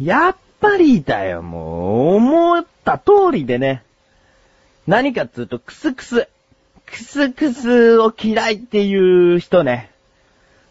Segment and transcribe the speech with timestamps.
[0.00, 3.82] やっぱりだよ、もう、思った通りでね。
[4.86, 6.28] 何かっつうと、クスクス。
[6.86, 9.90] クスクスを嫌いっていう人ね。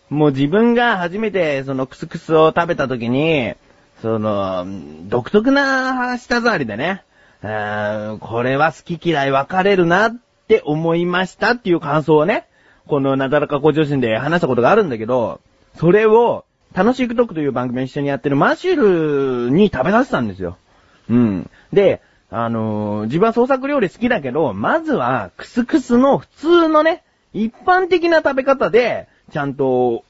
[0.09, 3.55] もう自分が初めてそのクスクスを食べた時に、
[4.01, 4.65] その、
[5.07, 7.03] 独特な舌触りでね、
[7.41, 10.15] これは好き嫌い分かれるなっ
[10.47, 12.45] て思いましたっていう感想をね、
[12.87, 15.39] このなだらか向上心で話したことがあるんだけど、
[15.77, 20.57] それを、楽しいくトークという番組を一緒にやってるマシュルに食べさせたんですよ。
[21.09, 21.49] うん。
[21.71, 30.03] で、あのー、自分は創作料理好きだけど、まずは、クスクスの普通のね、一般的な食べ方で、ちゃんと、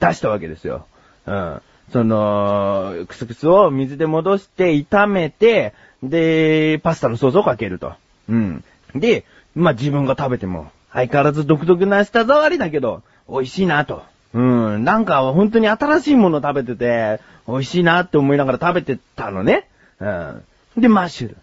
[0.00, 0.86] 出したわけですよ。
[1.26, 1.62] うん。
[1.92, 7.92] その、クスクスを水で戻して炒めて、で、パスタのソースをかけると。
[8.28, 8.64] うん。
[8.94, 14.02] で、まあ、自分が食べても、相変わらず独特な舌触りだけど、美味しいなと。
[14.34, 14.84] うん。
[14.84, 19.68] なんか本当に新しいもの食べてて、美味しいなって思いながら食べてたのね。
[20.00, 20.44] うん。
[20.76, 21.36] で、マッシュル。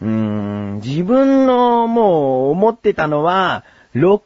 [0.00, 3.64] うーん、自分のもう思ってたのは、
[3.94, 4.20] 6、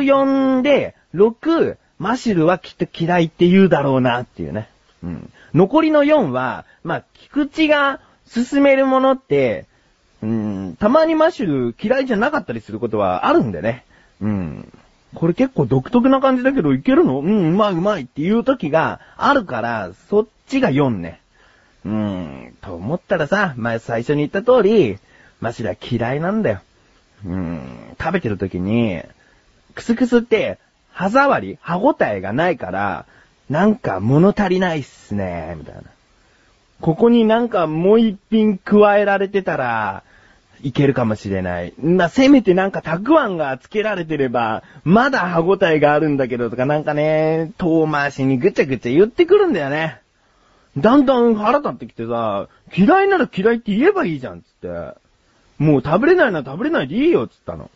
[0.00, 4.68] 4で、6、マシルはきっと嫌いって言うだろうなっていうね。
[5.02, 5.32] うん。
[5.54, 9.66] 残りの4は、まあ、菊池が進めるものって、
[10.22, 13.84] うん、たまにマッシュル嫌いじゃなかったりすることはあるんでね。
[14.20, 14.72] うん。
[15.14, 17.20] これ結構独特な感じだけどいけるの？
[17.20, 21.20] うん、うまいうまいっていう時があるから、そっちが4ね。
[21.84, 24.98] うーん、と思ったらさ、前最初に言った通り、
[25.40, 26.60] マシラ嫌いなんだよ。
[27.24, 29.00] うーん、食べてる時に、
[29.74, 30.58] クスクスって、
[30.92, 33.06] 歯触り、歯応えがないから、
[33.48, 35.82] なんか物足りないっすね、みたいな。
[36.80, 40.02] ここになんかもう一品加えられてたら、
[40.62, 41.72] いけるかもしれない。
[41.80, 50.00] まあ、せめてなんかたくあんが付けられてれば、まだ歯応えがあるんだけどとかなんかね、遠回しにぐちゃぐちゃ言ってくるんだよね。
[50.76, 54.68] だんだん腹立ってきてさ、嫌いなら嫌いって言えばいいじゃん、つって。
[55.58, 57.70] もう食べれないなら食べれないでいいよ、つったの。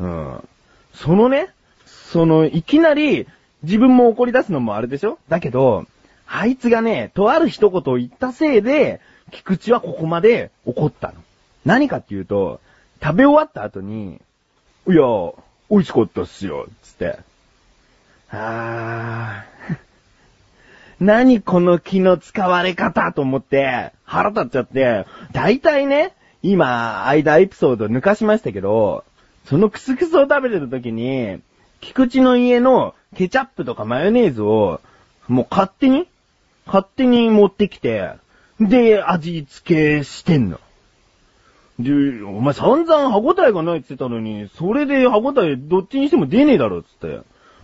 [0.00, 0.48] うん。
[0.94, 1.48] そのね、
[1.86, 3.26] その、いきなり、
[3.62, 5.18] 自分も怒り出すのもあれでしょ？
[5.28, 5.86] だけど、
[6.26, 11.14] あいつがね、とある一言を言ったせいで、菊池はここまで怒ったの。
[11.64, 12.60] 何かっていうと、
[13.02, 14.20] 食べ終わった後に、
[14.88, 15.02] いや、
[15.70, 17.18] 美味しかったっすよ、つって。
[18.30, 19.76] あー。
[21.00, 29.04] 何この気の使われ方と思って、腹立っちゃって、大体ね、今、間エピソード抜かしましたけど、
[29.44, 31.40] そのクスクスを食べてる時に、
[31.80, 34.80] 菊池の家のケチャップとかマヨネーズを、
[35.28, 36.08] もう勝手に
[36.66, 38.12] 勝手に持ってきて、
[38.60, 40.60] で、味付けしてんの。
[41.82, 47.20] で、お前散々歯応えがないって言ってたのに、それで歯応えどっちにしても出ねえだろっ、つって。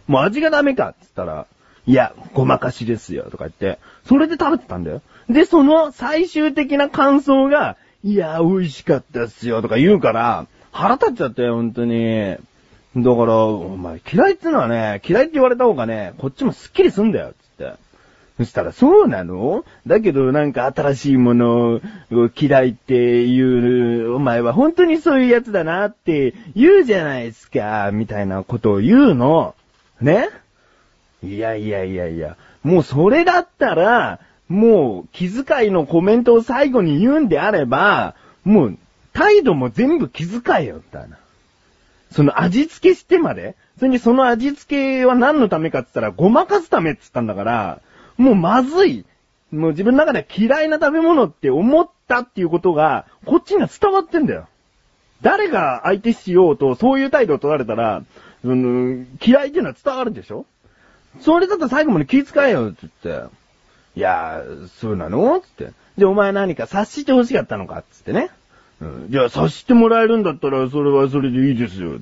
[0.06, 1.46] もう味がダメかっ、つったら、
[1.86, 5.02] いや、ごまかしですよ、とか言って、それで食べてたんだよ。
[5.28, 12.36] で、その最終的な感想が、いや、美味しかったっすよ、とか言うから、腹立っちゃったよ、本当に。
[12.96, 17.34] だから、お前嫌いってのはね、嫌いって言われた方がね、こっちもスッキリすんだよ、
[18.38, 19.64] そしたら、そうなの？
[19.86, 21.80] だけどなんか新しいもの
[22.12, 23.40] を嫌いってい
[24.04, 29.56] う、お前は本当にそういうやつだなって言うじゃないですか、みたいなことを言うの。
[30.00, 30.28] ね？
[31.24, 38.78] いやいやいやいや、もうそれだったら、もう気遣いのコメントを最後に言うんであれば、もう
[39.12, 41.18] 態度も全部気遣いよ、みたいな。
[42.12, 43.56] その味付けしてまで？
[43.78, 47.80] それにその味付けは何のためかって言ったら、ごまかすためって言ったんだから、
[48.18, 49.06] もうまずい。
[49.50, 54.46] もう自分の中で嫌いな食べ物って思ったっていうことが、こっちには伝わってんだよ。
[55.22, 58.02] 誰が相手しようと、そういう態度を取られたら、
[58.42, 60.44] その、嫌いっていうのは伝わるでしょ？
[61.20, 63.22] それだったら最後まで気遣えよ、つって。
[63.96, 65.40] いやー、そうなの？
[65.40, 65.72] つって。
[65.96, 68.30] で、お前何か察して欲しかったのかつってね。
[68.80, 69.06] うん。
[69.10, 71.98] じゃあ察してもらえるんだったら、それはそれでいいですよ。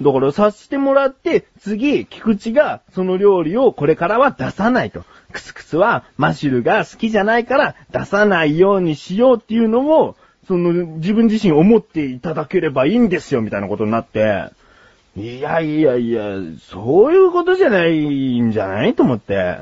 [0.00, 5.04] だから察してもらって、次、菊池がその料理をこれからは出さないと。
[5.32, 10.16] クスクスはマシュルが好きじゃないから出さないようにしようっていうのを、
[10.48, 14.50] その自分自身思っていただければいいんですよみたいなことになって、
[15.16, 16.22] いやいやいや、
[16.60, 19.58] そういうことじゃないんじゃないと思って。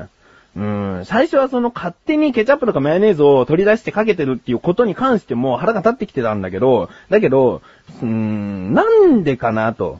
[0.55, 7.61] うん、最初はその勝手にケチャップとかマヨネーズを取り出してかけてるっていうことに関しても腹が立ってきてたんだけど、だけど、
[8.01, 9.99] うーん、なんでかなと。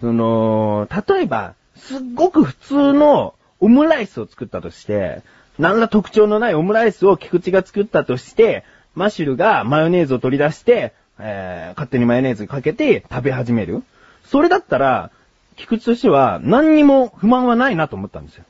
[0.00, 5.22] その、例えば、すっごく普通のオムライスを作ったとして、
[5.58, 8.64] 何ら特徴のないオムライスを菊池が作ったとして、
[8.94, 13.82] マシュルがマヨネーズを取り出して、えー、勝手にマヨネーズかけて食べ始める。
[14.24, 15.10] それだったら、
[15.56, 18.44] 菊池としては何にも不満はないなと思ったんですよ。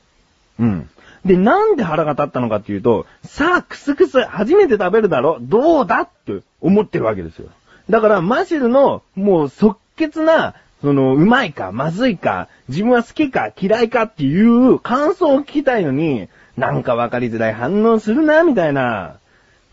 [0.59, 0.89] うん。
[1.25, 7.49] で、なんで腹が立ったのかっていうと、さあ、クスクス、初めて食べるだろどうだって思ってるわけですよ。
[7.89, 19.17] だから、マシルの、もう即決な、その、うまいか、まずいか、自分は好きか、嫌いかっていう感想を聞きたいのに、なんかわかりづらい反応するな、みたいな。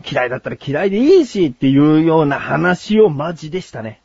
[0.09, 3.99] 嫌いだったら嫌いでいいしっていうような話をマジでしたね。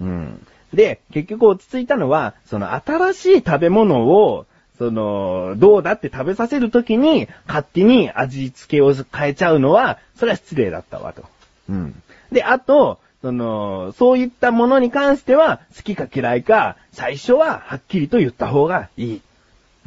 [0.00, 0.46] うん。
[0.72, 4.46] で、結局落ち着いたのは、その新しい食べ物を、
[4.78, 11.24] その、どうだって食べさせるときに、勝手に味付けを変えちゃうのは、それは失礼だったわと。
[11.68, 12.02] うん。
[12.30, 19.20] で、あと、その、そういったものに関しては、好きか嫌いか、最初ははっきりと言った方がいい。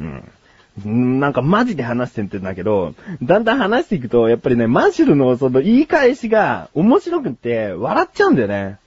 [0.00, 1.20] うん。
[1.20, 8.78] なんかマジで話してんてんだけど、だんだん話していくと、やっぱりね、マジルのその言い返しが面白くって笑っちゃうんだよね。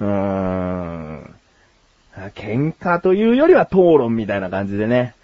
[0.00, 1.34] うーん。
[2.34, 5.14] 喧嘩というよりは討論みたいな感じでね。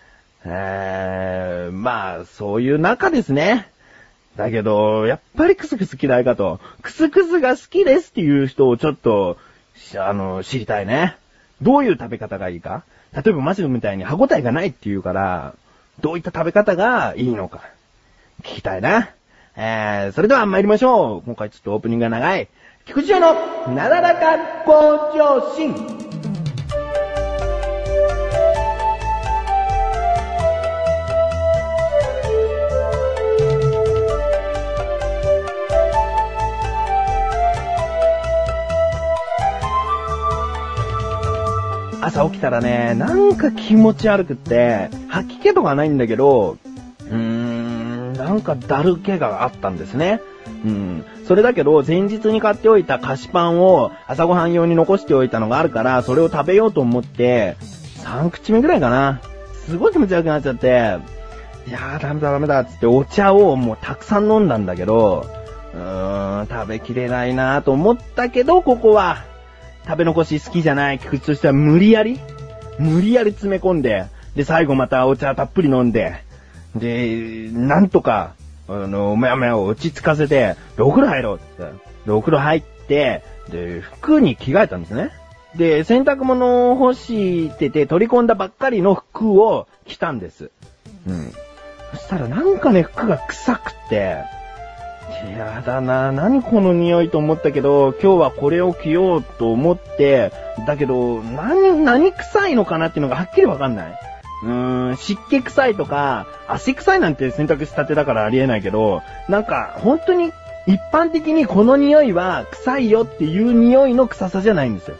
[0.44, 3.68] えー、まあ、そういう中ですね。
[4.36, 6.60] だけど、やっぱりクスクス嫌いかと。
[6.82, 9.38] クスクスが好きですっていう人をちょっと、
[9.96, 11.16] あの、知りたいね。
[11.62, 12.82] どういう食べ方がいいか
[13.14, 15.54] 例えばマシュみたいに歯応えがないって言うから、
[16.00, 17.62] どういった食べ方がいいのか。
[18.42, 19.10] 聞きたいな。
[19.56, 21.22] えー、それでは参りましょう。
[21.22, 22.48] 今回ちょっとオープニングが長い。
[22.86, 26.03] 菊池屋のなだらか向上心。
[42.04, 46.58] 朝起きたらね、なんか気持ち悪くって、吐き気とかないんだけど、
[47.00, 50.20] うーん、なんかだる気があったんですね。
[50.64, 51.04] うん。
[51.26, 57.56] それだけど、前日に買っておいた菓子パンを朝ごはん用に残しておいたのがあるから、それを食べようと思って、
[58.02, 59.22] 3口目ぐらいかな。
[59.66, 60.98] すごい気持ち悪くなっちゃって、
[61.66, 65.26] いやーダメだダメだっつってお茶をもうたくさん飲んだんだけど、
[65.74, 69.24] うーん、食べきれないなと思ったけど、ここは、
[69.86, 72.18] 食べ残し好きじゃない菊池としては無理やり
[72.78, 76.24] 無理やり詰め込んで、で、最後またお茶たっぷり飲んで、
[76.74, 78.34] で、なんとか、
[78.68, 81.72] あの、もやもやを落ち着かせて、で、お風呂入ろうって。
[82.06, 85.10] で、お風呂入って、で、服に着替えたんですね。
[85.54, 90.50] で、洗濯物を干してて取り込んだばっかりの服を着たんです。
[91.06, 91.32] うん。
[91.92, 94.24] そしたらなんかね、服が臭くて、
[95.38, 100.32] やだな何この匂いと思ったけど、今日はこれを着ようと思って、
[100.66, 103.98] だけど、何、何臭いのかなっていうのがはっきりわかんない。
[104.42, 110.32] うーん、湿気臭いとか、汗臭いなんて洗濯したてだからありえないけど、なんか、本当に
[110.66, 114.96] 一般的にこの匂いは臭いよっていう匂いの臭さじゃないんですよ。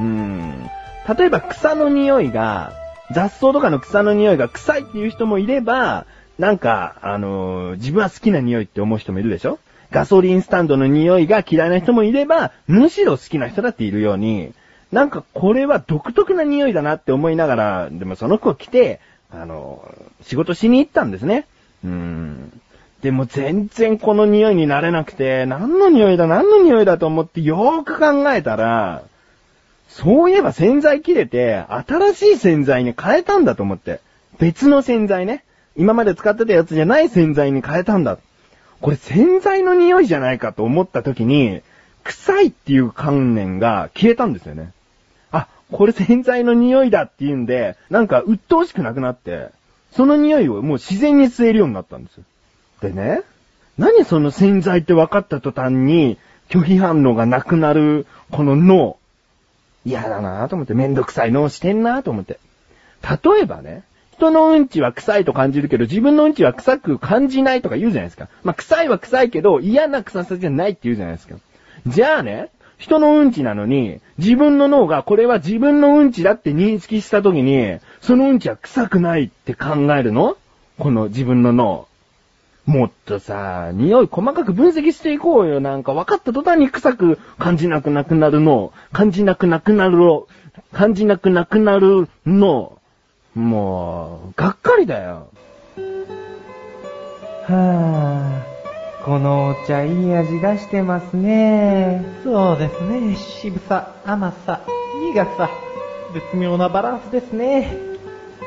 [0.00, 0.70] うーん。
[1.18, 2.72] 例えば草の匂いが、
[3.10, 6.06] 雑草とかの草の匂いが臭いっていう人もいれば、
[6.38, 9.58] なんか、あのー、自分は好きな匂いって思う人もいるでしょ？
[9.90, 14.52] ガソリンスタンドの匂いが嫌いな人もいれば、むしろ好きな人だっているように、
[14.90, 19.00] なんかこれは独特な匂いだなって思いながら、でもその子来て、
[19.30, 21.46] あのー、仕事しに行ったんですね。
[21.84, 22.60] うーん。
[23.02, 29.02] でも全然この匂いになれなくて、何の匂いだ何の匂いだと思ってよーく考えたら、
[29.88, 34.00] そういえば洗剤切れて、新しい洗剤に変えたんだと思って。
[34.40, 35.44] 別の洗剤ね。
[35.76, 38.18] 今まで使ってたやつじゃない洗剤に変えたんだ。
[38.80, 41.62] これ洗剤の匂いじゃないかと思った時に、
[42.04, 44.72] 臭いっていう観念が消えたんですよね。
[45.32, 49.48] あ、これ洗剤の匂いだっていうんで、なんか鬱陶しくなくなって、
[49.92, 52.24] その匂いをもう自然に吸えるようになったんですよ。
[52.80, 53.22] でね、
[53.78, 58.98] 何その洗剤って分かった途端に、拒否反応がなくなる、この脳。
[59.86, 62.38] 嫌だなぁと思って、めんどくさい脳してんなぁと思って。
[63.02, 63.82] 例えばね、
[64.14, 68.28] 人のうんちは臭いと感じるけど、自分のうんちは臭く感じないとか言うじゃないですか。
[68.44, 71.36] まあ、臭いは臭いけど、嫌な臭さじゃないって言うじゃないですか。
[71.86, 80.36] じゃあね、人のうんちなのに、自分の脳がこれは自分のうんちだって認識した時に、そのうんちは臭くないって考えるの？
[80.78, 81.86] この自分の脳。
[82.66, 85.60] もっとさ、匂い細かく分析していこうよ。
[85.60, 88.72] なんか分かった途端に臭く感じなくなくなるの。
[88.92, 90.26] 感じなくなくなるの。
[90.72, 92.78] 感じなくなくなるの。
[93.34, 95.28] もう、がっかりだよ。
[97.46, 102.04] はぁ、このお茶いい味出してますね。
[102.22, 103.16] そうですね。
[103.16, 104.60] 渋さ、甘さ、
[105.12, 105.50] 苦さ、
[106.14, 107.76] 絶妙なバランスですね。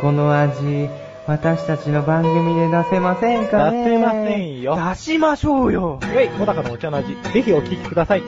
[0.01, 0.89] この味、
[1.27, 4.77] 私たちの番組で出せませんかね出せませんよ。
[4.91, 5.99] 出しましょうよ。
[6.01, 8.23] はい、小高のお茶の味、ぜひお聞きください。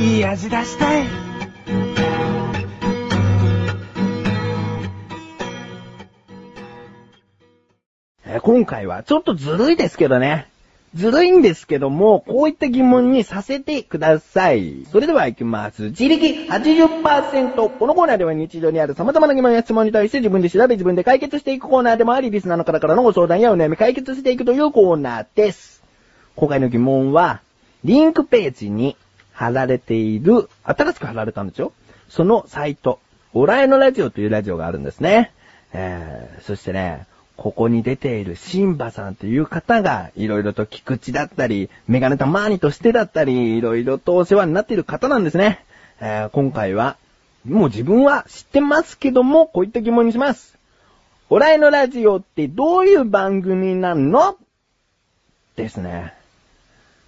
[0.00, 1.27] いい味出したい。
[8.40, 10.48] 今回はちょっとずるいですけどね。
[10.94, 14.86] ずるいんですけども、こういった疑問にさせてください。
[14.90, 15.90] それでは行きます。
[15.90, 17.68] 自力80%。
[17.78, 25.82] このコーナーでは日常にある様々な疑問や質問に対して自分で調べ自分で解決していくコーナーでもあり、リスナーの方からのご相談やお悩み解決していくというコーナーです。
[26.36, 27.42] 今回の疑問は、
[27.84, 28.96] リンクページに
[29.32, 31.72] 貼られている、新しく貼られたんですよ。
[32.08, 32.98] そのサイト、
[33.34, 35.32] オラエのラジオというラジオがあるんですね。
[35.74, 37.06] えー、そしてね、
[37.38, 45.64] ここに出ているシンバさんという方が、いろいろと菊池だったり、メガネたまーにとしてだったり、いろいろとお世話になっている方なんですね。
[46.00, 46.96] えー、今回は、
[47.46, 50.58] もう自分は知ってますけども、こういった疑問にします。
[51.30, 54.36] オラエのラジオってどういう番組なの？
[55.54, 56.14] ですね。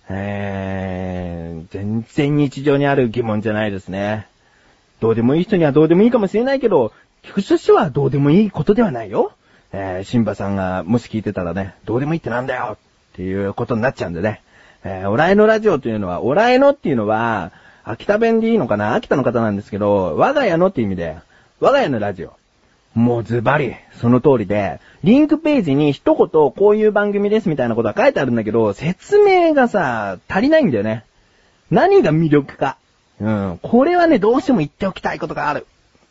[0.09, 4.29] えー、全然日常にある疑問じゃないですね。
[5.01, 9.33] どうでもいい人にはどうでもいいかもしれないけど、菊池としてはどうでもいいことではないよ。
[9.73, 12.77] えー、シンバさんがもし聞いてたらね、どうでもいいってなんだよ
[13.13, 14.43] っていうことになっちゃうんでね。
[14.83, 17.53] えー、オラエのラジオというのは、オラエのっていうのは、
[17.85, 18.95] 秋田弁でいいのかな？
[18.95, 21.17] 秋田の方なんですけど、我が家のって意味で、
[21.61, 22.33] 我が家のラジオ。
[22.95, 31.05] もうズバリ、その通りで、リンクページに一言こういう番組ですみたいなことは書いてあるんだけど、説明がさ、足りないんだよね。
[31.71, 32.77] 何が魅力か。
[33.21, 33.59] うん。
[33.63, 35.67] これはね、どうしても言っておきたいことがある。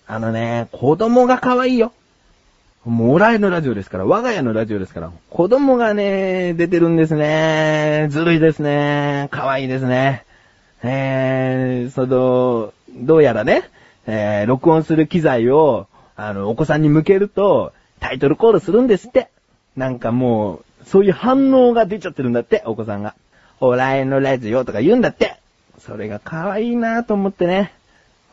[0.07, 1.91] あのね、子供が可愛いよ。
[2.85, 8.07] もう、オラエのラジオですから、我が家のラジオですから、子供がね、出てるんですね。
[8.09, 9.27] ずるいですね。
[9.31, 10.25] 可愛いですね。
[10.81, 13.63] えー、その、どうやらね、
[14.07, 19.29] えー、録音する機材を、あの、お子さんに向けると、タイトルコールするんですって。
[19.75, 23.15] なんかもう、そういう反応が出ちゃってるんだって、お子さんが。
[23.59, 25.37] オラエのラジオとか言うんだって。
[25.79, 27.73] それが可愛いなと思ってね。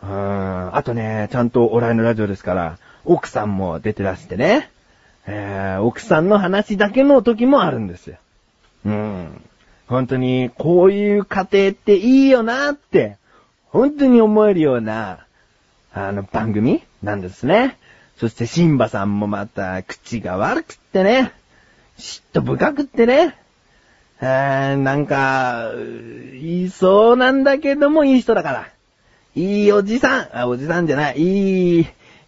[0.03, 0.76] うーん。
[0.76, 4.71] あとね、ちゃんとオラエのラジオですから、奥さんも出てらしてね。
[5.27, 8.17] えー、奥さんの話だけの時もあるんですよ。
[8.85, 9.43] うん。
[9.89, 13.17] 本当に、こういう家庭っていいよなって、
[13.69, 15.27] 本当に思えるような、
[15.93, 17.77] あの、番組なんですね。
[18.19, 21.33] そして、シンバさんもまた、口が悪くってね。
[21.99, 23.37] 嫉妬深くってね。
[24.21, 28.69] あーなんか、言いそうなんだけども、いい人だから。
[29.35, 30.29] いいおじさん。
[30.33, 31.19] あ、おじさんじゃない。
[31.19, 31.87] いい、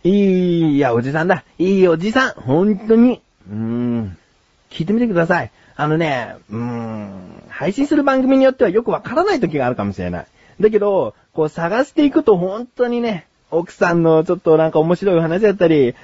[0.08, 1.44] いい、いや、おじさんだ。
[1.58, 2.32] いいおじさん。
[2.32, 3.20] 本当に。
[3.50, 4.16] うーん。
[4.70, 5.50] 聞いてみてください。
[5.76, 7.42] あのね、うーん。
[7.48, 10.26] 配信する番組によってはよくわからない時があるかもしれない。
[10.60, 15.94] だけど、こう探していくと本当にね、奥さんのちょっとなんか面白い話だったり、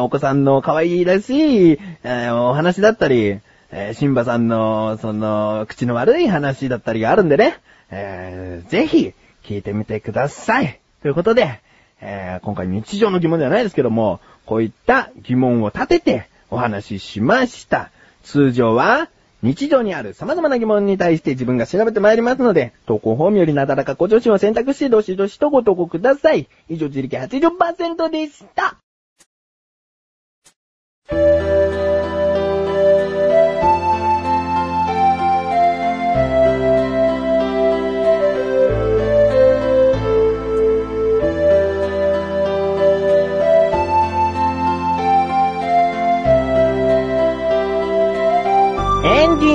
[0.00, 3.40] お子さんの可愛いらしい、お話だったり、
[3.72, 7.58] え、シンバさんの、その、口の悪い話だったりがあるんでね、
[7.90, 9.14] えーぜひ、
[9.44, 10.80] 聞いてみてください。
[11.02, 11.60] ということで、
[12.00, 17.90] えー今回日常の疑問ではないですけども、こういった疑問を立ててお話ししました。
[18.22, 19.08] 通常は、
[19.42, 26.48] 日常にある様々な疑問に対して自分が調べてまいりますので、投稿フォームよりなだらかご助身を選択してどしどしとご投稿ください。
[26.68, 28.76] 以上、自力80%でした。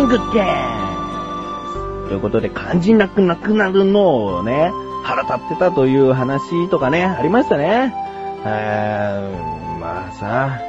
[0.05, 0.25] ングです。
[2.07, 4.71] ということで、感じなくなくなるのをね、
[5.03, 7.93] 腹立ってたという話とかね、ありましたね。
[8.45, 10.59] えー、まあさ、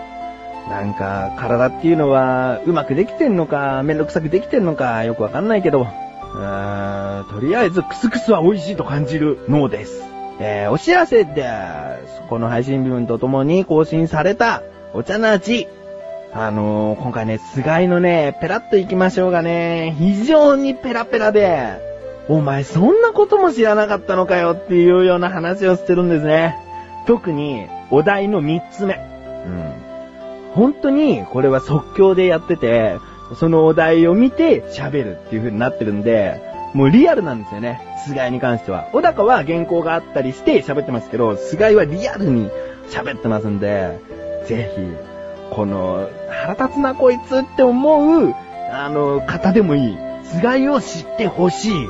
[0.68, 10.02] なんか、体っていうのは、うまくできてんのか、めんどくさくできてんのか、よくわかんないけど、うーんとりあえず、クスクスは美味しいと感じる脳です。
[10.40, 11.44] えー、お知らせで
[12.06, 12.22] す。
[12.28, 14.62] この配信部分とともに更新された、
[14.92, 15.68] お茶の味。
[16.32, 21.80] あのー、今回ね、菅井のね、ペラッと行きましょうがね、非常にペラペラで、
[22.28, 26.56] お前そんなことも知らなかったのかよっていうような話をしてるんですね。
[27.06, 28.94] 特に、お題の3つ目。
[28.94, 29.72] うん。
[30.54, 32.96] 本当に、これは即興でやってて、
[33.38, 36.40] そのお題を見て喋るっていう風になってるんで、
[36.74, 37.80] もうリアルなんですよね。
[38.06, 38.88] 菅井に関しては。
[38.92, 42.50] 小高は原稿があったりして喋ってますけど、菅井はリアルに
[42.90, 43.98] 喋ってますんで、
[44.46, 45.15] ぜひ、
[45.56, 48.34] この、腹立つなこいつって思う、
[48.70, 49.98] あの、方でもいい。
[50.22, 51.88] つがいを知ってほしい。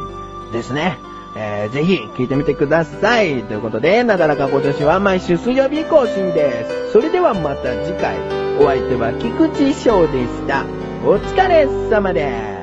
[0.52, 0.98] ですね。
[1.36, 3.42] えー、ぜひ、聞いてみてください。
[3.42, 6.92] ということで、なだらか今年は毎週水曜日更新です。
[6.92, 8.16] それではまた次回。
[8.58, 10.64] お相手は菊池翔でした。
[11.04, 12.55] お疲れ様です。